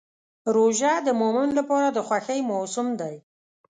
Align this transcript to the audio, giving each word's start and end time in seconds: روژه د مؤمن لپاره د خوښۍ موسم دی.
روژه 0.55 0.93
د 1.05 1.07
مؤمن 1.21 1.49
لپاره 1.59 1.87
د 1.91 1.97
خوښۍ 2.07 2.39
موسم 2.51 2.87
دی. 3.01 3.15